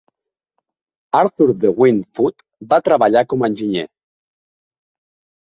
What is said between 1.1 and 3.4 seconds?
Arthur De Wint Foote va treballar